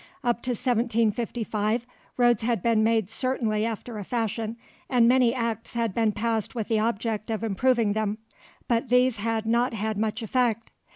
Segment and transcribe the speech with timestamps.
[0.23, 1.85] Up to 1755
[2.17, 4.57] roads had been made certainly after a fashion,
[4.89, 8.17] and many Acts had been passed with the object of improving them,
[8.67, 10.71] but these had not had much effect.